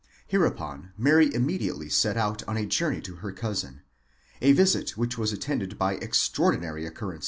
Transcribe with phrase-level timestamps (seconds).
[0.29, 3.83] Hereupon Mary immediately set out on a journey to her cousin,
[4.41, 7.19] a visit which was attended by extraordinary occur.